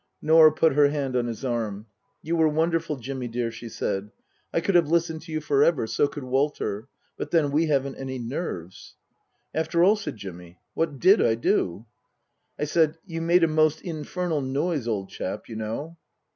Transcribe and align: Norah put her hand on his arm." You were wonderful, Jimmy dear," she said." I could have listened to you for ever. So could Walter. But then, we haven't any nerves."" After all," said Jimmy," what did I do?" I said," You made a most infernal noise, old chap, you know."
Norah 0.19 0.51
put 0.51 0.73
her 0.73 0.87
hand 0.89 1.15
on 1.15 1.27
his 1.27 1.45
arm." 1.45 1.85
You 2.23 2.35
were 2.35 2.47
wonderful, 2.47 2.95
Jimmy 2.95 3.27
dear," 3.27 3.51
she 3.51 3.69
said." 3.69 4.09
I 4.51 4.59
could 4.59 4.73
have 4.73 4.89
listened 4.89 5.21
to 5.21 5.31
you 5.31 5.39
for 5.39 5.63
ever. 5.63 5.85
So 5.85 6.07
could 6.07 6.23
Walter. 6.23 6.87
But 7.17 7.29
then, 7.29 7.51
we 7.51 7.67
haven't 7.67 7.97
any 7.97 8.17
nerves."" 8.17 8.95
After 9.53 9.83
all," 9.83 9.95
said 9.95 10.17
Jimmy," 10.17 10.57
what 10.73 10.97
did 10.97 11.21
I 11.21 11.35
do?" 11.35 11.85
I 12.59 12.63
said," 12.63 12.97
You 13.05 13.21
made 13.21 13.43
a 13.43 13.47
most 13.47 13.83
infernal 13.83 14.41
noise, 14.41 14.87
old 14.87 15.09
chap, 15.11 15.47
you 15.47 15.55
know." 15.55 15.97